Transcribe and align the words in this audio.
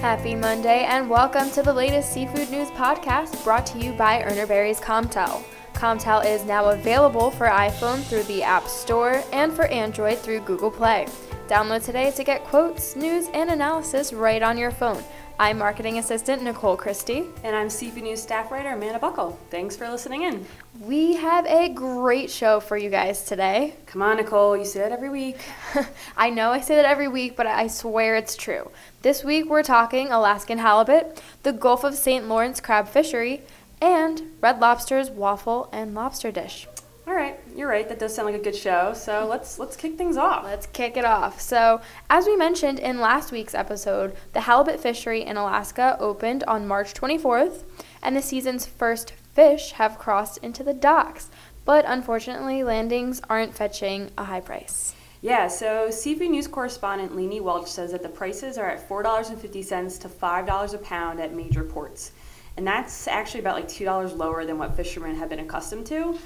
Happy 0.00 0.36
Monday 0.36 0.84
and 0.84 1.10
welcome 1.10 1.50
to 1.50 1.60
the 1.60 1.72
latest 1.72 2.12
seafood 2.12 2.48
news 2.50 2.70
podcast 2.70 3.42
brought 3.42 3.66
to 3.66 3.78
you 3.78 3.90
by 3.94 4.22
Urner 4.22 4.46
Barry's 4.46 4.78
Comtel. 4.78 5.42
Comtel 5.74 6.24
is 6.24 6.44
now 6.44 6.66
available 6.70 7.32
for 7.32 7.48
iPhone 7.48 8.04
through 8.04 8.22
the 8.22 8.44
App 8.44 8.68
Store 8.68 9.24
and 9.32 9.52
for 9.52 9.66
Android 9.66 10.18
through 10.18 10.38
Google 10.40 10.70
Play. 10.70 11.08
Download 11.48 11.84
today 11.84 12.12
to 12.12 12.22
get 12.22 12.44
quotes, 12.44 12.94
news, 12.94 13.26
and 13.34 13.50
analysis 13.50 14.12
right 14.12 14.40
on 14.40 14.56
your 14.56 14.70
phone. 14.70 15.02
I'm 15.40 15.58
marketing 15.58 15.98
assistant 15.98 16.42
Nicole 16.42 16.76
Christie. 16.76 17.26
And 17.44 17.54
I'm 17.54 17.70
Seafood 17.70 18.02
News 18.02 18.20
staff 18.20 18.50
writer 18.50 18.70
Amanda 18.70 18.98
Buckle. 18.98 19.38
Thanks 19.50 19.76
for 19.76 19.88
listening 19.88 20.22
in. 20.22 20.44
We 20.80 21.14
have 21.14 21.46
a 21.46 21.68
great 21.68 22.28
show 22.28 22.58
for 22.58 22.76
you 22.76 22.90
guys 22.90 23.24
today. 23.24 23.74
Come 23.86 24.02
on, 24.02 24.16
Nicole, 24.16 24.56
you 24.56 24.64
say 24.64 24.80
that 24.80 24.90
every 24.90 25.10
week. 25.10 25.38
I 26.16 26.30
know 26.30 26.50
I 26.50 26.60
say 26.60 26.74
that 26.74 26.84
every 26.84 27.06
week, 27.06 27.36
but 27.36 27.46
I 27.46 27.68
swear 27.68 28.16
it's 28.16 28.34
true. 28.34 28.72
This 29.02 29.22
week 29.22 29.48
we're 29.48 29.62
talking 29.62 30.10
Alaskan 30.10 30.58
halibut, 30.58 31.22
the 31.44 31.52
Gulf 31.52 31.84
of 31.84 31.94
St. 31.94 32.28
Lawrence 32.28 32.60
crab 32.60 32.88
fishery, 32.88 33.42
and 33.80 34.22
Red 34.40 34.58
Lobster's 34.58 35.08
waffle 35.08 35.68
and 35.72 35.94
lobster 35.94 36.32
dish. 36.32 36.66
All 37.08 37.14
right, 37.14 37.40
you're 37.56 37.70
right. 37.70 37.88
That 37.88 37.98
does 37.98 38.14
sound 38.14 38.26
like 38.26 38.38
a 38.38 38.44
good 38.44 38.54
show. 38.54 38.92
So 38.92 39.26
let's 39.26 39.58
let's 39.58 39.76
kick 39.76 39.96
things 39.96 40.18
off. 40.18 40.44
Let's 40.44 40.66
kick 40.66 40.98
it 40.98 41.06
off. 41.06 41.40
So, 41.40 41.80
as 42.10 42.26
we 42.26 42.36
mentioned 42.36 42.78
in 42.78 43.00
last 43.00 43.32
week's 43.32 43.54
episode, 43.54 44.14
the 44.34 44.42
halibut 44.42 44.78
fishery 44.78 45.22
in 45.24 45.38
Alaska 45.38 45.96
opened 46.00 46.44
on 46.44 46.68
March 46.68 46.92
24th, 46.92 47.62
and 48.02 48.14
the 48.14 48.20
season's 48.20 48.66
first 48.66 49.12
fish 49.32 49.72
have 49.72 49.98
crossed 49.98 50.36
into 50.38 50.62
the 50.62 50.74
docks. 50.74 51.30
But 51.64 51.86
unfortunately, 51.88 52.62
landings 52.62 53.22
aren't 53.30 53.54
fetching 53.54 54.10
a 54.18 54.24
high 54.24 54.40
price. 54.40 54.94
Yeah, 55.22 55.48
so 55.48 55.90
Seafood 55.90 56.28
News 56.28 56.46
correspondent 56.46 57.16
Lainey 57.16 57.40
Welch 57.40 57.68
says 57.68 57.92
that 57.92 58.02
the 58.02 58.10
prices 58.10 58.58
are 58.58 58.68
at 58.68 58.86
$4.50 58.86 60.00
to 60.00 60.08
$5 60.10 60.74
a 60.74 60.78
pound 60.78 61.20
at 61.20 61.34
major 61.34 61.64
ports. 61.64 62.12
And 62.58 62.66
that's 62.66 63.08
actually 63.08 63.40
about 63.40 63.56
like 63.56 63.68
$2 63.68 64.14
lower 64.14 64.44
than 64.44 64.58
what 64.58 64.76
fishermen 64.76 65.16
have 65.16 65.30
been 65.30 65.38
accustomed 65.38 65.86
to. 65.86 66.18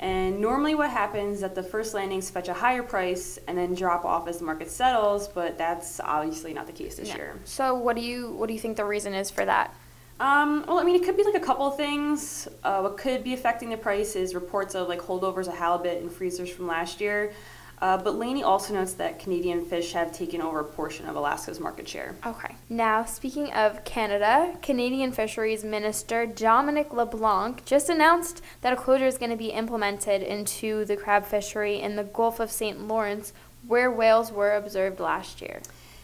And 0.00 0.40
normally, 0.40 0.76
what 0.76 0.90
happens 0.90 1.36
is 1.36 1.40
that 1.40 1.56
the 1.56 1.62
first 1.62 1.92
landings 1.92 2.30
fetch 2.30 2.48
a 2.48 2.54
higher 2.54 2.84
price 2.84 3.38
and 3.48 3.58
then 3.58 3.74
drop 3.74 4.04
off 4.04 4.28
as 4.28 4.38
the 4.38 4.44
market 4.44 4.70
settles, 4.70 5.26
but 5.26 5.58
that's 5.58 5.98
obviously 5.98 6.54
not 6.54 6.66
the 6.66 6.72
case 6.72 6.96
this 6.96 7.12
year. 7.12 7.34
So, 7.44 7.74
what 7.74 7.96
do 7.96 8.02
you 8.02 8.30
what 8.32 8.46
do 8.46 8.54
you 8.54 8.60
think 8.60 8.76
the 8.76 8.84
reason 8.84 9.12
is 9.12 9.30
for 9.30 9.44
that? 9.44 9.74
Um, 10.20 10.64
well, 10.66 10.78
I 10.78 10.84
mean, 10.84 10.96
it 10.96 11.04
could 11.04 11.16
be 11.16 11.22
like 11.24 11.34
a 11.34 11.44
couple 11.44 11.66
of 11.66 11.76
things. 11.76 12.48
Uh, 12.64 12.80
what 12.80 12.96
could 12.96 13.22
be 13.22 13.34
affecting 13.34 13.70
the 13.70 13.76
price 13.76 14.16
is 14.16 14.34
reports 14.34 14.74
of 14.74 14.88
like 14.88 15.00
holdovers 15.00 15.46
of 15.46 15.56
halibut 15.56 16.00
and 16.00 16.10
freezers 16.10 16.50
from 16.50 16.66
last 16.66 17.00
year. 17.00 17.32
Uh, 17.80 17.96
but 17.96 18.16
Lainey 18.16 18.42
also 18.42 18.74
notes 18.74 18.94
that 18.94 19.18
Canadian 19.18 19.64
fish 19.64 19.92
have 19.92 20.12
taken 20.12 20.42
over 20.42 20.60
a 20.60 20.64
portion 20.64 21.06
of 21.06 21.16
Alaska's 21.16 21.60
market 21.60 21.88
share. 21.88 22.16
Okay. 22.26 22.54
Now, 22.68 23.04
speaking 23.04 23.52
of 23.52 23.84
Canada, 23.84 24.56
Canadian 24.62 25.12
Fisheries 25.12 25.64
Minister 25.64 26.26
Dominic 26.26 26.92
LeBlanc 26.92 27.64
just 27.64 27.88
announced 27.88 28.42
that 28.62 28.72
a 28.72 28.76
closure 28.76 29.06
is 29.06 29.18
going 29.18 29.30
to 29.30 29.36
be 29.36 29.48
implemented 29.50 30.22
into 30.22 30.84
the 30.84 30.96
crab 30.96 31.24
fishery 31.24 31.80
in 31.80 31.96
the 31.96 32.04
Gulf 32.04 32.40
of 32.40 32.50
St. 32.50 32.86
Lawrence, 32.88 33.32
where 33.66 33.90
whales 33.90 34.32
were 34.32 34.56
observed 34.56 34.98
last 34.98 35.40
year. 35.40 35.60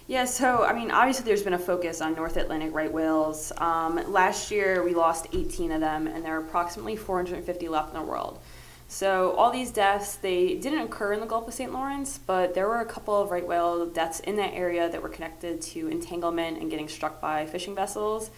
Yeah, 0.06 0.26
so 0.26 0.64
I 0.64 0.74
mean, 0.74 0.90
obviously, 0.90 1.24
there's 1.24 1.42
been 1.42 1.54
a 1.54 1.58
focus 1.58 2.02
on 2.02 2.14
North 2.14 2.36
Atlantic 2.36 2.74
right 2.74 2.92
whales. 2.92 3.52
Um, 3.56 4.00
last 4.12 4.50
year, 4.50 4.84
we 4.84 4.92
lost 4.92 5.28
18 5.32 5.72
of 5.72 5.80
them, 5.80 6.06
and 6.06 6.22
there 6.22 6.36
are 6.36 6.40
approximately 6.40 6.94
450 6.94 7.68
left 7.68 7.94
in 7.94 8.00
the 8.00 8.06
world. 8.06 8.38
So 8.94 9.32
all 9.32 9.50
these 9.50 9.72
deaths, 9.72 10.14
they 10.14 10.54
didn't 10.54 10.82
occur 10.82 11.14
in 11.14 11.18
the 11.18 11.26
Gulf 11.26 11.48
of 11.48 11.54
St. 11.54 11.72
Lawrence, 11.72 12.16
but 12.16 12.54
there 12.54 12.68
were 12.68 12.78
a 12.78 12.84
couple 12.84 13.20
of 13.20 13.32
right 13.32 13.44
whale 13.44 13.86
deaths 13.86 14.20
in 14.20 14.36
that 14.36 14.54
area 14.54 14.88
that 14.88 15.02
were 15.02 15.08
connected 15.08 15.60
to 15.62 15.88
entanglement 15.88 16.58
and 16.58 16.70
getting 16.70 16.86
struck 16.86 17.20
by 17.20 17.44
fishing 17.44 17.74
vessels. 17.74 18.30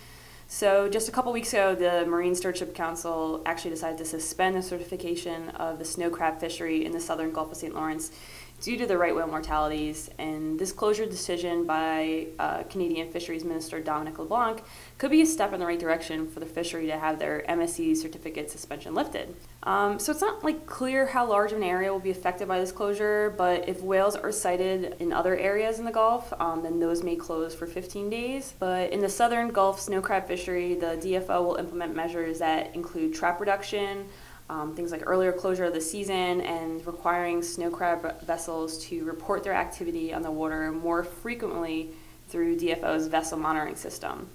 So 0.49 0.89
just 0.89 1.11
a 1.11 1.12
couple 1.12 1.31
weeks 1.31 1.53
ago, 1.53 1.75
the 1.75 2.06
Marine 2.06 2.34
Stewardship 2.34 2.75
Council 2.75 3.43
actually 3.44 3.72
decided 3.72 3.99
to 3.99 4.06
suspend 4.06 4.56
the 4.56 4.62
certification 4.62 5.50
of 5.50 5.78
the 5.78 5.84
snow 5.84 6.09
crab 6.09 6.41
fishery 6.41 6.87
in 6.87 6.93
the 6.93 7.00
southern 7.00 7.33
Gulf 7.33 7.53
of 7.53 7.59
St. 7.59 7.75
Lawrence 7.75 8.11
due 8.61 8.77
to 8.78 8.87
the 8.87 8.97
right 8.97 9.15
whale 9.15 9.27
mortalities. 9.27 10.11
And 10.19 10.59
this 10.59 10.72
closure 10.72 11.06
decision 11.06 11.67
by 11.67 12.28
uh, 12.39 12.62
Canadian 12.65 13.11
Fisheries 13.11 13.44
Minister 13.44 13.81
Dominic 13.81 14.19
LeBlanc 14.19 14.62
could 14.99 15.11
be 15.11 15.22
a 15.22 15.27
step 15.27 15.53
in 15.53 15.61
the 15.61 15.67
right 15.67 15.78
direction 15.78 16.28
for 16.28 16.41
the 16.41 16.47
fishery 16.47 16.87
to 16.87 16.99
have 16.99 17.19
their 17.19 17.44
MSC 17.49 17.97
certificate 17.97 18.50
suspension 18.50 18.94
lifted. 18.94 19.34
Um, 19.62 19.99
so 19.99 20.12
it's 20.12 20.21
not 20.21 20.44
like 20.44 20.65
clear 20.65 21.06
how 21.06 21.27
large 21.27 21.50
of 21.50 21.59
an 21.59 21.65
area 21.65 21.93
will 21.93 21.99
be 21.99 22.11
affected 22.11 22.47
by 22.47 22.61
this 22.61 22.71
closure, 22.71 23.34
but 23.37 23.69
if 23.69 23.83
whales 23.83 24.15
are 24.15 24.31
sighted 24.31 24.94
in 25.00 25.12
other 25.12 25.37
areas 25.37 25.81
in 25.81 25.84
the 25.84 25.91
Gulf, 25.91 26.33
um, 26.38 26.62
then 26.62 26.78
those 26.78 27.03
may 27.03 27.17
close 27.17 27.55
for 27.55 27.67
15 27.67 28.09
days. 28.09 28.55
But 28.59 28.93
in 28.93 29.00
the 29.00 29.09
southern 29.09 29.49
Gulf 29.49 29.81
snow 29.81 30.00
crab 30.00 30.28
fishery, 30.28 30.75
the 30.75 30.97
DFO 30.99 31.44
will 31.44 31.56
implement 31.56 31.97
measures 31.97 32.38
that 32.38 32.75
include 32.77 33.12
trap 33.12 33.41
reduction, 33.41 34.06
um, 34.49 34.75
things 34.75 34.93
like 34.93 35.03
earlier 35.07 35.33
closure 35.33 35.65
of 35.65 35.75
the 35.75 35.81
season, 35.81 36.41
and 36.41 36.87
requiring 36.87 37.43
snow 37.43 37.71
crab 37.71 38.21
vessels 38.23 38.79
to 38.87 39.05
report 39.05 39.43
their 39.45 39.55
activity 39.55 40.12
on 40.12 40.23
the 40.23 40.31
water 40.31 40.71
more 40.73 41.05
frequently 41.05 41.91
through 42.29 42.56
DFO's 42.56 43.06
vessel 43.06 43.39
monitoring 43.39 43.77
system. 43.77 44.29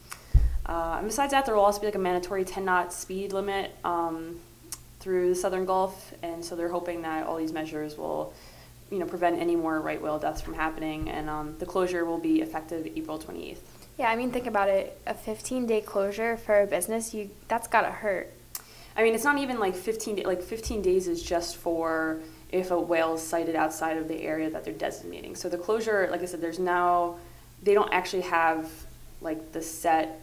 Uh, 0.65 0.95
and 0.99 1.07
besides 1.07 1.31
that, 1.31 1.45
there 1.45 1.55
will 1.55 1.63
also 1.63 1.79
be 1.79 1.87
like 1.87 1.95
a 1.95 1.99
mandatory 1.99 2.45
10 2.45 2.63
knot 2.63 2.93
speed 2.93 3.33
limit. 3.33 3.75
Um, 3.83 4.39
through 5.01 5.29
the 5.29 5.35
southern 5.35 5.65
Gulf, 5.65 6.13
and 6.21 6.45
so 6.45 6.55
they're 6.55 6.69
hoping 6.69 7.01
that 7.01 7.25
all 7.25 7.37
these 7.37 7.51
measures 7.51 7.97
will, 7.97 8.33
you 8.91 8.99
know, 8.99 9.05
prevent 9.05 9.39
any 9.39 9.55
more 9.55 9.81
right 9.81 10.01
whale 10.01 10.19
deaths 10.19 10.41
from 10.41 10.53
happening. 10.53 11.09
And 11.09 11.29
um, 11.29 11.55
the 11.57 11.65
closure 11.65 12.05
will 12.05 12.19
be 12.19 12.41
effective 12.41 12.87
April 12.95 13.19
28th. 13.19 13.57
Yeah, 13.97 14.09
I 14.09 14.15
mean, 14.15 14.31
think 14.31 14.45
about 14.45 14.69
it. 14.69 15.01
A 15.07 15.13
15 15.13 15.65
day 15.65 15.81
closure 15.81 16.37
for 16.37 16.61
a 16.61 16.67
business, 16.67 17.13
you 17.13 17.31
that's 17.47 17.67
gotta 17.67 17.91
hurt. 17.91 18.31
I 18.95 19.03
mean, 19.03 19.15
it's 19.15 19.23
not 19.23 19.37
even 19.37 19.59
like 19.59 19.75
15 19.75 20.15
day, 20.15 20.23
like 20.23 20.41
15 20.41 20.81
days 20.81 21.07
is 21.07 21.23
just 21.23 21.57
for 21.57 22.19
if 22.51 22.71
a 22.71 22.79
whale 22.79 23.15
is 23.15 23.21
sighted 23.21 23.55
outside 23.55 23.97
of 23.97 24.07
the 24.07 24.21
area 24.21 24.49
that 24.49 24.63
they're 24.63 24.73
designating. 24.73 25.35
So 25.35 25.47
the 25.49 25.57
closure, 25.57 26.07
like 26.11 26.21
I 26.21 26.25
said, 26.25 26.41
there's 26.41 26.59
now 26.59 27.15
they 27.63 27.73
don't 27.73 27.91
actually 27.93 28.23
have 28.23 28.69
like 29.21 29.51
the 29.51 29.61
set 29.61 30.21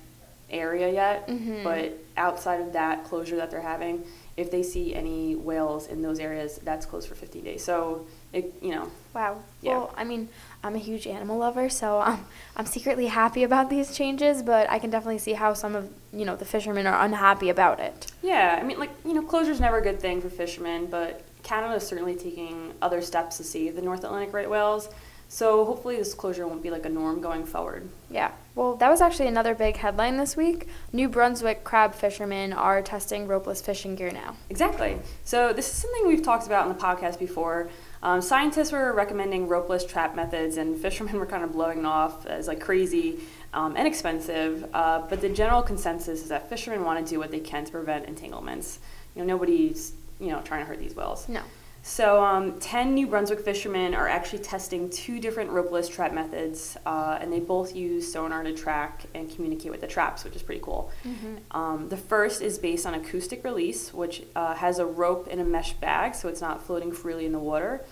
area 0.50 0.90
yet, 0.92 1.28
mm-hmm. 1.28 1.62
but 1.62 1.92
outside 2.16 2.60
of 2.60 2.72
that 2.72 3.04
closure 3.04 3.36
that 3.36 3.50
they're 3.50 3.60
having, 3.60 4.04
if 4.36 4.50
they 4.50 4.62
see 4.62 4.94
any 4.94 5.36
whales 5.36 5.86
in 5.86 6.02
those 6.02 6.18
areas, 6.18 6.58
that's 6.62 6.86
closed 6.86 7.08
for 7.08 7.14
15 7.14 7.44
days. 7.44 7.64
So, 7.64 8.06
it, 8.32 8.54
you 8.60 8.70
know. 8.70 8.90
Wow. 9.14 9.42
Yeah. 9.62 9.78
Well, 9.78 9.94
I 9.96 10.04
mean, 10.04 10.28
I'm 10.62 10.74
a 10.74 10.78
huge 10.78 11.06
animal 11.06 11.38
lover, 11.38 11.68
so 11.68 11.98
I'm, 12.04 12.24
I'm 12.56 12.66
secretly 12.66 13.06
happy 13.06 13.42
about 13.42 13.70
these 13.70 13.96
changes, 13.96 14.42
but 14.42 14.68
I 14.70 14.78
can 14.78 14.90
definitely 14.90 15.18
see 15.18 15.32
how 15.32 15.54
some 15.54 15.74
of, 15.74 15.90
you 16.12 16.24
know, 16.24 16.36
the 16.36 16.44
fishermen 16.44 16.86
are 16.86 17.04
unhappy 17.04 17.48
about 17.48 17.80
it. 17.80 18.12
Yeah, 18.22 18.58
I 18.60 18.64
mean, 18.64 18.78
like, 18.78 18.90
you 19.04 19.14
know, 19.14 19.22
closure 19.22 19.52
is 19.52 19.60
never 19.60 19.78
a 19.78 19.82
good 19.82 20.00
thing 20.00 20.20
for 20.20 20.28
fishermen, 20.28 20.86
but 20.86 21.24
Canada 21.42 21.74
is 21.74 21.86
certainly 21.86 22.14
taking 22.14 22.74
other 22.82 23.00
steps 23.00 23.38
to 23.38 23.44
save 23.44 23.74
the 23.74 23.82
North 23.82 24.04
Atlantic 24.04 24.32
right 24.32 24.48
whales. 24.48 24.88
So 25.30 25.66
hopefully 25.66 25.96
this 25.96 26.14
closure 26.14 26.46
won't 26.46 26.62
be 26.62 26.70
like 26.70 26.86
a 26.86 26.88
norm 26.88 27.20
going 27.20 27.44
forward. 27.44 27.88
Yeah. 28.10 28.32
Well, 28.54 28.76
that 28.76 28.88
was 28.88 29.02
actually 29.02 29.28
another 29.28 29.54
big 29.54 29.76
headline 29.76 30.16
this 30.16 30.36
week. 30.36 30.68
New 30.90 31.08
Brunswick 31.08 31.64
crab 31.64 31.94
fishermen 31.94 32.54
are 32.54 32.80
testing 32.80 33.28
ropeless 33.28 33.62
fishing 33.62 33.94
gear 33.94 34.10
now. 34.10 34.36
Exactly. 34.48 34.98
So 35.24 35.52
this 35.52 35.68
is 35.68 35.74
something 35.74 36.06
we've 36.06 36.22
talked 36.22 36.46
about 36.46 36.66
in 36.66 36.74
the 36.74 36.82
podcast 36.82 37.18
before. 37.18 37.68
Um, 38.02 38.20
scientists 38.20 38.72
were 38.72 38.92
recommending 38.92 39.48
ropeless 39.48 39.88
trap 39.88 40.14
methods, 40.14 40.56
and 40.56 40.78
fishermen 40.78 41.16
were 41.16 41.26
kind 41.26 41.42
of 41.42 41.52
blowing 41.52 41.84
off 41.84 42.26
as 42.26 42.46
like 42.46 42.60
crazy 42.60 43.20
um, 43.52 43.76
and 43.76 43.86
expensive. 43.86 44.68
Uh, 44.72 45.00
but 45.08 45.20
the 45.20 45.28
general 45.28 45.62
consensus 45.62 46.22
is 46.22 46.28
that 46.28 46.48
fishermen 46.48 46.84
want 46.84 47.04
to 47.04 47.08
do 47.08 47.18
what 47.18 47.30
they 47.30 47.40
can 47.40 47.64
to 47.64 47.72
prevent 47.72 48.06
entanglements. 48.06 48.78
You 49.14 49.22
know, 49.22 49.34
nobody's 49.34 49.92
you 50.20 50.28
know 50.28 50.40
trying 50.42 50.60
to 50.60 50.66
hurt 50.66 50.78
these 50.78 50.94
whales. 50.94 51.28
No. 51.28 51.42
So, 51.88 52.22
um, 52.22 52.60
10 52.60 52.94
New 52.94 53.06
Brunswick 53.06 53.40
fishermen 53.40 53.94
are 53.94 54.06
actually 54.06 54.40
testing 54.40 54.90
two 54.90 55.18
different 55.18 55.48
ropeless 55.50 55.90
trap 55.90 56.12
methods, 56.12 56.76
uh, 56.84 57.16
and 57.18 57.32
they 57.32 57.40
both 57.40 57.74
use 57.74 58.12
sonar 58.12 58.42
to 58.42 58.52
track 58.52 59.06
and 59.14 59.28
communicate 59.34 59.70
with 59.70 59.80
the 59.80 59.86
traps, 59.86 60.22
which 60.22 60.36
is 60.36 60.42
pretty 60.42 60.60
cool. 60.60 60.92
Mm-hmm. 61.02 61.36
Um, 61.50 61.88
the 61.88 61.96
first 61.96 62.42
is 62.42 62.58
based 62.58 62.84
on 62.84 62.92
acoustic 62.92 63.42
release, 63.42 63.94
which 63.94 64.22
uh, 64.36 64.54
has 64.54 64.78
a 64.78 64.84
rope 64.84 65.28
in 65.28 65.40
a 65.40 65.44
mesh 65.44 65.72
bag, 65.72 66.14
so 66.14 66.28
it's 66.28 66.42
not 66.42 66.62
floating 66.62 66.92
freely 66.92 67.24
in 67.24 67.32
the 67.32 67.38
water. 67.38 67.82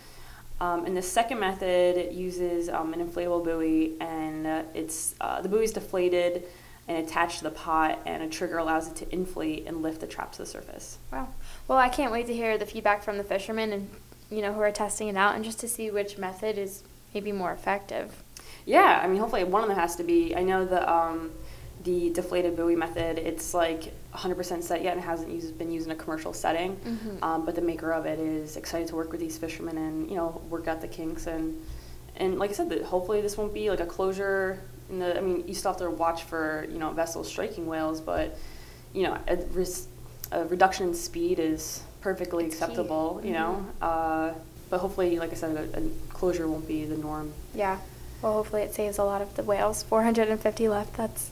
Um, 0.61 0.85
and 0.85 0.94
the 0.94 1.03
second 1.03 1.41
method 1.41 2.15
uses 2.15 2.69
um, 2.69 2.93
an 2.93 3.00
inflatable 3.00 3.44
buoy, 3.44 3.94
and 3.99 4.47
uh, 4.47 4.62
it's 4.75 5.15
uh, 5.23 5.41
the 5.41 5.49
buoy 5.49 5.65
is 5.65 5.73
deflated 5.73 6.44
and 6.88 6.99
attached 6.99 7.38
to 7.38 7.44
the 7.44 7.50
pot, 7.50 7.99
and 8.06 8.23
a 8.23 8.29
trigger 8.29 8.59
allows 8.59 8.88
it 8.88 8.97
to 8.97 9.12
inflate 9.12 9.67
and 9.67 9.83
lift 9.83 10.00
the 10.00 10.06
trap 10.06 10.33
to 10.33 10.38
the 10.38 10.47
surface. 10.47 10.99
Wow. 11.12 11.29
Well, 11.67 11.79
I 11.79 11.88
can't 11.88 12.12
wait 12.12 12.27
to 12.27 12.35
hear 12.35 12.56
the 12.59 12.67
feedback 12.67 13.03
from 13.03 13.19
the 13.19 13.25
fishermen 13.25 13.73
and 13.73 13.91
you 14.31 14.43
know 14.43 14.53
who 14.53 14.61
are 14.61 14.73
testing 14.73 15.09
it 15.09 15.17
out, 15.17 15.35
and 15.35 15.44
just 15.44 15.61
to 15.61 15.69
see 15.69 15.91
which 15.91 16.19
method 16.19 16.59
is 16.59 16.83
maybe 17.15 17.33
more 17.33 17.53
effective. 17.53 18.23
Yeah, 18.65 19.00
I 19.03 19.06
mean, 19.06 19.19
hopefully 19.19 19.44
one 19.44 19.62
of 19.62 19.69
them 19.69 19.79
has 19.79 19.97
to 19.97 20.05
be. 20.05 20.35
I 20.35 20.43
know 20.43 20.65
the 20.65 20.91
um, 20.91 21.33
the 21.85 22.11
deflated 22.11 22.56
buoy 22.56 22.75
method. 22.75 23.19
It's 23.19 23.55
like 23.55 23.94
100% 24.12 24.62
set 24.62 24.82
yet 24.82 24.94
and 24.94 25.05
hasn't 25.05 25.31
used, 25.31 25.56
been 25.56 25.71
used 25.71 25.87
in 25.87 25.93
a 25.93 25.94
commercial 25.94 26.32
setting. 26.32 26.77
Mm-hmm. 26.77 27.23
Um, 27.23 27.44
but 27.44 27.55
the 27.55 27.61
maker 27.61 27.93
of 27.93 28.06
it 28.06 28.19
is 28.19 28.56
excited 28.56 28.89
to 28.89 28.97
work 28.97 29.12
with 29.12 29.21
these 29.21 29.39
fishermen 29.39 29.79
and 29.79 30.11
you 30.11 30.17
know 30.17 30.43
work 30.50 30.67
out 30.67 30.81
the 30.81 30.89
kinks 30.89 31.27
and 31.27 31.56
and 32.17 32.39
like 32.39 32.50
I 32.50 32.55
said, 32.55 32.69
that 32.71 32.82
hopefully 32.82 33.21
this 33.21 33.37
won't 33.37 33.55
be 33.55 33.71
like 33.71 33.81
a 33.81 33.87
closure 33.87 34.61
the, 34.91 35.17
I 35.17 35.21
mean, 35.21 35.47
you 35.47 35.55
still 35.55 35.73
have 35.73 35.81
to 35.81 35.91
watch 35.91 36.25
for 36.25 36.67
you 36.71 36.79
know 36.79 36.91
vessels 36.93 37.29
striking 37.29 37.67
whales, 37.67 38.00
but 38.00 38.38
you 38.93 39.03
know 39.05 39.19
a, 39.29 39.37
res- 39.53 39.88
a 40.33 40.44
reduction 40.47 40.88
in 40.88 40.94
speed 40.94 41.38
is 41.38 41.83
perfectly 42.00 42.44
It's 42.47 42.56
key. 42.56 42.62
acceptable. 42.65 43.21
You 43.25 43.33
know, 43.33 43.67
uh, 43.83 44.33
but 44.71 44.79
hopefully, 44.81 45.19
like 45.19 45.33
I 45.33 45.35
said, 45.35 45.56
a, 45.56 45.79
a 45.81 45.83
closure 46.12 46.49
won't 46.49 46.67
be 46.67 46.85
the 46.85 46.97
norm. 46.97 47.33
Yeah. 47.55 47.79
Well, 48.23 48.33
hopefully 48.33 48.62
it 48.62 48.75
saves 48.75 48.99
a 48.99 49.05
lot 49.05 49.21
of 49.23 49.35
the 49.37 49.43
whales. 49.43 49.83
450 49.83 50.69
left. 50.69 50.94
That's 50.97 51.31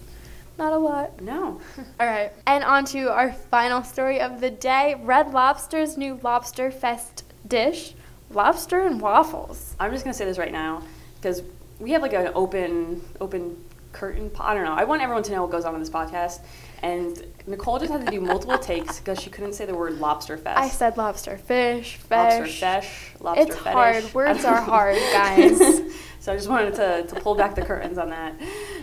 not 0.58 0.72
a 0.72 0.76
lot. 0.78 1.20
No. 1.22 1.60
All 2.00 2.06
right. 2.06 2.30
And 2.46 2.62
on 2.62 2.84
to 2.86 3.10
our 3.10 3.32
final 3.32 3.82
story 3.82 4.20
of 4.20 4.40
the 4.40 4.50
day 4.50 4.94
Red 5.02 5.32
Lobster's 5.32 5.96
new 5.96 6.20
Lobster 6.22 6.70
Fest 6.70 7.24
dish 7.46 7.94
lobster 8.30 8.80
and 8.80 9.00
waffles. 9.00 9.74
I'm 9.80 9.92
just 9.92 10.04
gonna 10.04 10.14
say 10.14 10.24
this 10.24 10.38
right 10.38 10.50
now 10.52 10.82
because 11.16 11.42
we 11.80 11.90
have 11.92 12.02
like 12.02 12.12
an 12.12 12.30
open 12.34 13.02
open 13.20 13.56
curtain. 13.92 14.28
po- 14.30 14.42
I 14.44 14.54
don't 14.54 14.64
know. 14.64 14.72
I 14.74 14.84
want 14.84 15.02
everyone 15.02 15.22
to 15.24 15.32
know 15.32 15.42
what 15.42 15.50
goes 15.50 15.64
on 15.64 15.74
in 15.74 15.80
this 15.80 15.90
podcast. 15.90 16.40
And 16.82 17.24
Nicole 17.46 17.78
just 17.78 17.90
had 17.92 18.04
to 18.04 18.10
do 18.10 18.20
multiple 18.20 18.58
takes 18.72 18.98
because 18.98 19.18
she 19.20 19.30
couldn't 19.30 19.54
say 19.54 19.64
the 19.64 19.74
word 19.74 19.98
lobster 20.00 20.36
fest. 20.36 20.58
I 20.58 20.68
said 20.68 20.96
lobster 20.98 21.38
fish, 21.38 21.96
fish. 21.96 22.10
lobster 22.10 22.46
fish, 22.46 23.12
lobster 23.20 23.42
It's 23.42 23.56
fetish. 23.56 23.72
hard. 23.72 24.14
Words 24.14 24.44
are 24.44 24.60
hard, 24.60 24.96
guys. 25.12 25.58
so 26.20 26.32
I 26.32 26.36
just 26.36 26.48
wanted 26.48 26.74
to, 26.74 27.06
to 27.14 27.20
pull 27.20 27.36
back 27.36 27.54
the 27.54 27.62
curtains 27.62 27.96
on 27.96 28.10
that. 28.10 28.34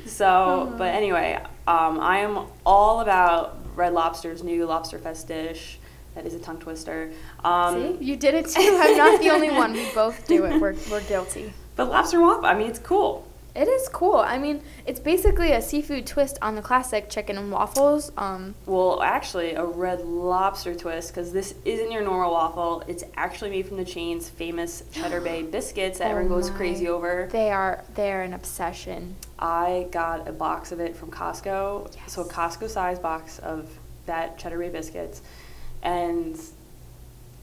So, 0.07 0.73
but 0.77 0.95
anyway, 0.95 1.35
um, 1.67 1.99
I 1.99 2.19
am 2.19 2.47
all 2.65 3.01
about 3.01 3.57
Red 3.75 3.93
Lobster's 3.93 4.43
new 4.43 4.65
Lobster 4.65 4.97
Fest 4.97 5.27
dish. 5.27 5.77
That 6.15 6.25
is 6.25 6.33
a 6.33 6.39
tongue 6.39 6.59
twister. 6.59 7.11
Um, 7.43 7.97
See? 7.99 8.05
You 8.05 8.15
did 8.17 8.33
it 8.33 8.47
too. 8.47 8.77
I'm 8.81 8.97
not 8.97 9.19
the 9.21 9.29
only 9.29 9.51
one. 9.51 9.73
We 9.73 9.87
both 9.93 10.27
do 10.27 10.45
it. 10.45 10.59
We're, 10.59 10.75
we're 10.89 11.01
guilty. 11.03 11.53
But 11.81 11.89
lobster 11.89 12.21
waffle, 12.21 12.45
I 12.45 12.53
mean, 12.53 12.67
it's 12.69 12.77
cool. 12.77 13.25
It 13.55 13.67
is 13.67 13.89
cool. 13.89 14.17
I 14.17 14.37
mean, 14.37 14.61
it's 14.85 14.99
basically 14.99 15.51
a 15.51 15.61
seafood 15.63 16.05
twist 16.05 16.37
on 16.43 16.53
the 16.53 16.61
classic 16.61 17.09
chicken 17.09 17.39
and 17.39 17.51
waffles. 17.51 18.11
Um, 18.17 18.53
Well, 18.67 19.01
actually, 19.01 19.55
a 19.55 19.65
red 19.65 20.01
lobster 20.05 20.75
twist 20.75 21.09
because 21.09 21.33
this 21.33 21.55
isn't 21.65 21.91
your 21.91 22.03
normal 22.03 22.31
waffle. 22.33 22.83
It's 22.87 23.03
actually 23.17 23.49
made 23.49 23.65
from 23.67 23.77
the 23.77 23.83
chain's 23.83 24.29
famous 24.29 24.83
Cheddar 24.93 25.21
Bay 25.21 25.41
biscuits 25.57 25.97
that 25.97 26.05
Oh 26.07 26.11
everyone 26.11 26.29
goes 26.37 26.51
my. 26.51 26.55
crazy 26.57 26.87
over. 26.87 27.27
they 27.31 27.49
are 27.49 27.83
they're 27.95 28.21
an 28.21 28.33
obsession. 28.33 29.15
I 29.39 29.87
got 29.91 30.27
a 30.27 30.31
box 30.31 30.71
of 30.71 30.79
it 30.79 30.95
from 30.95 31.09
Costco. 31.09 31.93
Yes. 31.95 32.13
So 32.13 32.21
a 32.21 32.25
Costco 32.29 32.69
size 32.69 32.99
box 32.99 33.39
of 33.39 33.67
that 34.05 34.37
Cheddar 34.37 34.59
Bay 34.59 34.69
biscuits, 34.69 35.23
and 35.81 36.39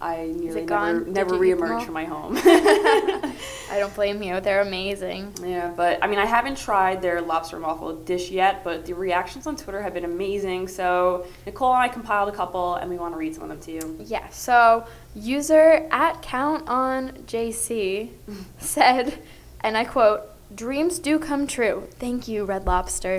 I 0.01 0.33
nearly 0.35 0.47
never 0.47 0.61
gone? 0.63 1.05
Did 1.05 1.15
never 1.15 1.35
you 1.45 1.55
eat 1.55 1.59
them 1.59 1.73
all? 1.73 1.81
reemerged 1.81 1.85
from 1.85 1.95
my 1.95 2.05
home. 2.05 2.37
I 3.71 3.79
don't 3.79 3.95
blame 3.95 4.23
you. 4.23 4.41
They're 4.41 4.61
amazing. 4.63 5.35
yeah, 5.43 5.73
but 5.77 6.03
I 6.03 6.07
mean, 6.07 6.19
I 6.19 6.25
haven't 6.25 6.57
tried 6.57 7.03
their 7.03 7.21
lobster 7.21 7.57
and 7.57 7.65
waffle 7.65 7.95
dish 7.97 8.31
yet, 8.31 8.63
but 8.65 8.87
the 8.87 8.95
reactions 8.95 9.47
on 9.47 9.57
Twitter 9.57 9.83
have 9.83 9.95
been 9.95 10.05
amazing. 10.05 10.69
So 10.69 11.27
Nicole 11.47 11.73
and 11.75 11.83
I 11.83 11.89
compiled 11.89 12.29
a 12.29 12.33
couple, 12.33 12.77
and 12.77 12.89
we 12.91 12.97
want 12.97 13.15
to 13.15 13.19
read 13.19 13.35
some 13.35 13.43
of 13.45 13.49
them 13.49 13.61
to 13.61 13.73
you. 13.73 13.97
Yeah. 14.05 14.29
So 14.31 14.87
user 15.15 15.87
at 15.91 16.23
count 16.23 16.69
on 16.69 17.11
JC 17.27 18.11
said, 18.59 19.19
and 19.61 19.77
I 19.77 19.85
quote, 19.85 20.23
"Dreams 20.55 20.99
do 20.99 21.19
come 21.19 21.47
true. 21.47 21.89
Thank 21.99 22.29
you, 22.29 22.45
Red 22.45 22.67
Lobster." 22.67 23.19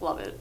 Love 0.00 0.20
it. 0.20 0.40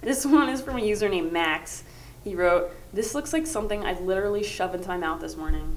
This 0.00 0.24
one 0.26 0.48
is 0.48 0.60
from 0.60 0.76
a 0.76 0.80
user 0.82 1.08
named 1.08 1.32
Max. 1.32 1.84
He 2.24 2.34
wrote, 2.34 2.70
"This 2.92 3.14
looks 3.14 3.32
like 3.32 3.46
something 3.46 3.84
I'd 3.84 4.00
literally 4.00 4.42
shove 4.42 4.74
into 4.74 4.88
my 4.88 4.96
mouth 4.96 5.20
this 5.20 5.36
morning." 5.36 5.76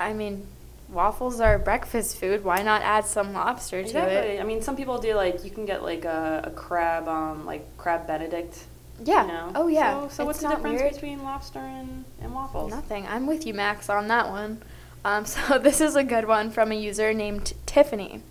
I 0.00 0.12
mean, 0.12 0.46
waffles 0.88 1.40
are 1.40 1.58
breakfast 1.58 2.16
food. 2.16 2.44
Why 2.44 2.62
not 2.62 2.82
add 2.82 3.04
some 3.04 3.32
lobster 3.32 3.82
to 3.82 3.86
Exactly. 3.86 4.16
it? 4.16 4.40
I 4.40 4.44
mean, 4.44 4.62
some 4.62 4.76
people 4.76 4.98
do 4.98 5.14
like 5.14 5.44
you 5.44 5.50
can 5.50 5.66
get 5.66 5.82
like 5.82 6.04
a, 6.04 6.42
a 6.44 6.50
crab, 6.50 7.08
um, 7.08 7.44
like 7.46 7.76
crab 7.76 8.06
Benedict. 8.06 8.64
Yeah. 9.04 9.22
You 9.22 9.28
know? 9.28 9.52
Oh 9.54 9.66
yeah. 9.68 10.02
So, 10.02 10.08
so 10.08 10.24
what's 10.26 10.40
the 10.40 10.48
difference 10.48 10.80
weird. 10.80 10.94
between 10.94 11.22
lobster 11.22 11.60
and, 11.60 12.04
and 12.20 12.34
waffles? 12.34 12.70
Nothing. 12.70 13.06
I'm 13.06 13.26
with 13.26 13.46
you, 13.46 13.54
Max, 13.54 13.88
on 13.88 14.08
that 14.08 14.28
one. 14.28 14.62
Um, 15.04 15.24
so 15.26 15.58
this 15.58 15.80
is 15.80 15.96
a 15.96 16.04
good 16.04 16.26
one 16.26 16.50
from 16.50 16.72
a 16.72 16.74
user 16.74 17.12
named 17.12 17.52
Tiffany. 17.66 18.22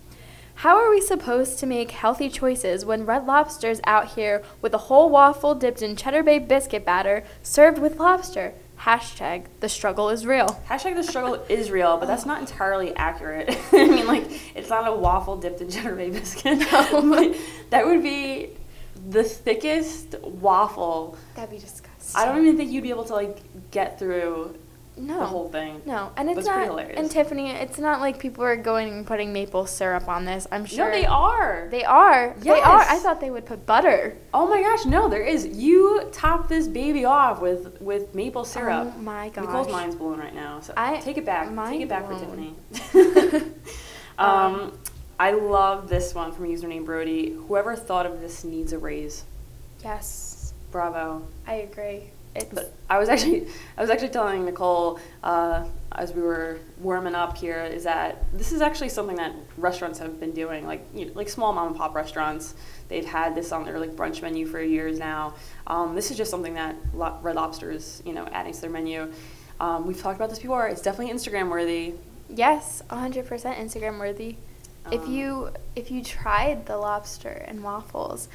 How 0.62 0.76
are 0.76 0.90
we 0.90 1.00
supposed 1.00 1.60
to 1.60 1.66
make 1.66 1.92
healthy 1.92 2.28
choices 2.28 2.84
when 2.84 3.06
Red 3.06 3.28
Lobster's 3.28 3.80
out 3.84 4.14
here 4.14 4.42
with 4.60 4.74
a 4.74 4.88
whole 4.88 5.08
waffle 5.08 5.54
dipped 5.54 5.82
in 5.82 5.94
Cheddar 5.94 6.24
Bay 6.24 6.40
biscuit 6.40 6.84
batter 6.84 7.22
served 7.44 7.78
with 7.78 8.00
lobster? 8.00 8.54
Hashtag 8.80 9.44
the 9.60 9.68
struggle 9.68 10.08
is 10.08 10.26
real. 10.26 10.60
Hashtag 10.68 10.96
the 10.96 11.04
struggle 11.04 11.34
is 11.48 11.70
real, 11.70 11.96
but 11.96 12.06
that's 12.06 12.26
not 12.26 12.40
entirely 12.40 12.92
accurate. 12.96 13.56
I 13.72 13.86
mean, 13.86 14.08
like 14.08 14.56
it's 14.56 14.68
not 14.68 14.84
a 14.84 14.92
waffle 14.92 15.36
dipped 15.36 15.60
in 15.60 15.70
Cheddar 15.70 15.94
Bay 15.94 16.10
biscuit. 16.10 16.58
But 16.90 17.36
that 17.70 17.86
would 17.86 18.02
be 18.02 18.50
the 19.10 19.22
thickest 19.22 20.18
waffle. 20.22 21.16
That'd 21.36 21.50
be 21.50 21.58
disgusting. 21.58 22.20
I 22.20 22.24
don't 22.24 22.42
even 22.42 22.56
think 22.56 22.72
you'd 22.72 22.82
be 22.82 22.90
able 22.90 23.04
to 23.04 23.14
like 23.14 23.70
get 23.70 24.00
through 24.00 24.58
no. 24.98 25.20
the 25.20 25.26
whole 25.26 25.48
thing. 25.48 25.80
No, 25.86 26.12
and 26.16 26.28
it's 26.28 26.40
it's 26.40 26.48
not. 26.48 26.64
hilarious. 26.64 26.98
And 26.98 27.10
Tiffany, 27.10 27.50
it's 27.50 27.78
not 27.78 28.00
like 28.00 28.18
people 28.18 28.44
are 28.44 28.56
going 28.56 28.88
and 28.88 29.06
putting 29.06 29.32
maple 29.32 29.66
syrup 29.66 30.08
on 30.08 30.24
this. 30.24 30.46
I'm 30.50 30.66
sure 30.66 30.86
No, 30.86 30.90
they 30.90 31.06
are. 31.06 31.68
They 31.70 31.84
are. 31.84 32.34
They 32.38 32.50
are. 32.50 32.80
I 32.80 32.98
thought 32.98 33.20
they 33.20 33.30
would 33.30 33.46
put 33.46 33.66
butter. 33.66 34.16
Oh 34.34 34.46
my 34.46 34.60
gosh, 34.62 34.84
no, 34.84 35.08
there 35.08 35.22
is. 35.22 35.46
You 35.46 36.08
top 36.12 36.48
this 36.48 36.68
baby 36.68 37.04
off 37.04 37.40
with 37.40 37.80
with 37.80 38.14
maple 38.14 38.44
syrup. 38.44 38.92
Oh 38.94 38.98
my 39.00 39.28
gosh. 39.30 39.44
Nicole's 39.44 39.68
mind's 39.70 39.94
blown 39.94 40.18
right 40.18 40.34
now. 40.34 40.60
So 40.60 40.74
I- 40.76 40.98
take 41.00 41.18
it 41.18 41.24
back. 41.24 41.48
Take 41.68 41.82
it 41.82 41.88
back 41.88 42.06
for. 42.06 42.18
Tiffany. 42.18 42.54
um, 44.18 44.72
I 45.18 45.32
love 45.32 45.88
this 45.88 46.14
one 46.14 46.32
from 46.32 46.44
a 46.44 46.48
user 46.48 46.68
named 46.68 46.86
Brody. 46.86 47.32
Whoever 47.32 47.74
thought 47.74 48.06
of 48.06 48.20
this 48.20 48.44
needs 48.44 48.72
a 48.72 48.78
raise. 48.78 49.24
Yes, 49.82 50.54
Bravo. 50.70 51.22
I 51.46 51.54
agree. 51.54 52.10
It's 52.34 52.52
But 52.52 52.72
I 52.88 52.98
was 52.98 53.08
actually 53.14 53.48
I 53.76 53.80
was 53.80 53.90
actually 53.90 54.10
telling 54.10 54.44
Nicole 54.44 55.00
uh, 55.22 55.64
as 55.92 56.12
we 56.12 56.22
were 56.22 56.58
warming 56.80 57.14
up 57.14 57.36
here 57.36 57.64
is 57.64 57.84
that 57.84 58.24
this 58.32 58.52
is 58.52 58.60
actually 58.60 58.90
something 58.90 59.16
that 59.16 59.34
restaurants 59.56 59.98
have 59.98 60.20
been 60.20 60.32
doing 60.32 60.66
like 60.66 60.86
you 60.94 61.06
know, 61.06 61.12
like 61.14 61.28
small 61.28 61.52
mom 61.52 61.68
and 61.68 61.76
pop 61.76 61.94
restaurants. 61.94 62.54
They've 62.88 63.04
had 63.04 63.34
this 63.34 63.52
on 63.52 63.64
their 63.64 63.78
like 63.78 63.90
brunch 63.96 64.22
menu 64.22 64.46
for 64.46 64.60
years 64.60 64.98
now. 64.98 65.34
Um, 65.66 65.94
this 65.94 66.10
is 66.10 66.16
just 66.16 66.30
something 66.30 66.54
that 66.54 66.76
Lo- 66.94 67.18
Red 67.22 67.36
Lobster 67.36 67.70
is 67.70 68.02
you 68.04 68.12
know 68.12 68.26
adding 68.32 68.52
to 68.52 68.60
their 68.60 68.70
menu. 68.70 69.12
Um, 69.60 69.86
we've 69.86 70.00
talked 70.00 70.16
about 70.16 70.30
this 70.30 70.38
before. 70.38 70.68
It's 70.68 70.82
definitely 70.82 71.12
Instagram 71.12 71.50
worthy. 71.50 71.94
Yes, 72.30 72.82
100% 72.90 73.26
Instagram 73.26 73.98
worthy. 73.98 74.36
if 74.92 75.02
Um, 75.02 75.12
you 75.12 75.50
if 75.74 75.90
you 75.90 76.02
tried 76.02 76.66
the 76.66 76.76
lobster 76.76 77.44
and 77.48 77.64
waffles, 77.64 78.28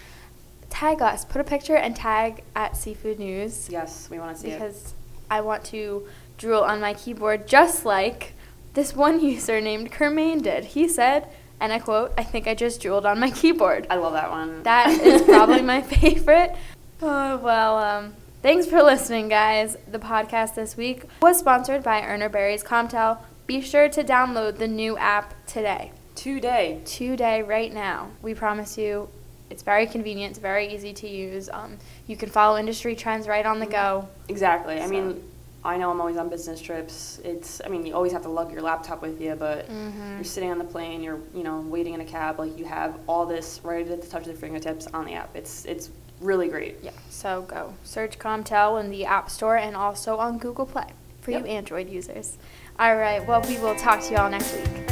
tag 0.84 1.02
us. 1.02 1.24
Put 1.24 1.40
a 1.40 1.46
picture 1.46 1.78
and 1.78 1.96
tag 1.96 2.44
at 2.56 2.76
Seafood 2.76 3.18
News 3.18 3.70
yes 3.70 4.10
we 4.10 4.20
want 4.20 4.36
to 4.36 4.42
see 4.42 4.50
it 4.50 4.60
because 4.60 4.94
I 5.32 5.40
want 5.40 5.64
to 5.66 6.06
drool 6.38 6.62
on 6.62 6.82
my 6.82 6.94
keyboard 6.94 7.48
just 7.48 7.86
like 7.86 8.34
this 8.74 8.94
one 8.94 9.24
user 9.32 9.62
named 9.62 9.92
Kermaine 9.92 10.42
did. 10.42 10.66
He 10.66 10.88
said, 10.88 11.30
and 11.60 11.72
I 11.72 11.80
quote, 11.80 12.12
"I 12.18 12.24
think 12.24 12.48
I 12.48 12.56
just 12.56 12.82
drooled 12.82 13.06
on 13.06 13.20
my 13.20 13.32
keyboard." 13.32 13.88
I 13.90 13.96
love 13.96 14.14
that 14.14 14.30
one 14.30 14.64
That 14.64 14.90
is 14.90 15.22
probably 15.34 15.62
my 15.62 15.82
favorite. 15.82 16.54
Oh, 17.02 17.38
well, 17.38 17.78
um, 17.78 18.14
thanks 18.42 18.66
for 18.66 18.84
listening, 18.84 19.30
guys. 19.30 19.78
The 19.90 20.00
podcast 20.00 20.56
this 20.56 20.76
week 20.76 21.04
was 21.22 21.40
sponsored 21.40 21.84
by 21.84 22.02
Urner 22.02 22.30
Barry's 22.30 22.64
Comtel. 22.64 23.20
Be 23.48 23.62
sure 23.62 23.88
to 23.90 24.04
download 24.04 24.58
the 24.58 24.68
new 24.68 24.98
app 24.98 25.34
today. 25.46 25.92
today 26.16 26.82
Today, 26.84 27.42
right 27.42 27.74
now. 27.74 28.10
We 28.22 28.34
promise 28.34 28.78
you 28.78 29.10
it's 29.54 29.62
very 29.62 29.86
convenient, 29.86 30.32
it's 30.32 30.40
very 30.40 30.74
easy 30.74 30.94
to 30.94 31.08
use. 31.08 31.48
Um, 31.48 31.78
you 32.08 32.18
can 32.18 32.28
follow 32.30 32.58
industry 32.58 32.96
trends 32.96 33.28
right 33.28 33.46
on 33.46 33.60
the 33.60 33.68
go. 33.68 34.10
Exactly. 34.28 34.82
I 34.82 34.88
mean, 34.88 35.24
I 35.64 35.78
know 35.78 35.92
I'm 35.92 36.02
always 36.02 36.18
on 36.18 36.28
business 36.28 36.60
trips. 36.60 37.22
It's, 37.24 37.62
I 37.64 37.70
mean, 37.70 37.86
you 37.86 37.94
always 37.94 38.12
have 38.14 38.24
to 38.24 38.30
lug 38.30 38.52
your 38.52 38.64
laptop 38.64 39.04
with 39.04 39.22
you, 39.22 39.36
but 39.36 39.70
Mhm. 39.70 40.16
you're 40.16 40.24
sitting 40.24 40.50
on 40.50 40.58
the 40.58 40.64
plane, 40.66 41.04
you're, 41.04 41.20
you 41.36 41.44
know, 41.44 41.62
waiting 41.62 41.94
in 41.94 42.02
a 42.02 42.06
cab, 42.06 42.40
like 42.40 42.58
you 42.58 42.66
have 42.66 42.96
all 43.08 43.28
this 43.28 43.62
right 43.64 43.88
at 43.88 44.02
the 44.02 44.08
touch 44.08 44.24
of 44.24 44.28
your 44.30 44.36
fingertips 44.36 44.88
on 44.88 45.06
the 45.06 45.14
app. 45.14 45.30
It's, 45.36 45.66
it's 45.66 45.92
really 46.20 46.48
great. 46.50 46.80
Yeah, 46.82 46.92
so 47.12 47.44
go 47.44 47.76
search 47.84 48.18
Comtel 48.18 48.80
in 48.84 48.90
the 48.90 49.06
App 49.06 49.30
Store 49.30 49.58
and 49.58 49.76
also 49.76 50.18
on 50.18 50.40
Google 50.40 50.66
Play 50.66 50.88
for 51.22 51.30
Yep. 51.32 51.42
you 51.42 51.48
Android 51.48 51.90
users. 51.90 52.38
All 52.80 52.96
right, 52.96 53.26
well, 53.28 53.42
we 53.48 53.60
will 53.60 53.76
talk 53.76 54.02
to 54.02 54.12
you 54.12 54.18
all 54.18 54.30
next 54.32 54.52
week. 54.56 54.83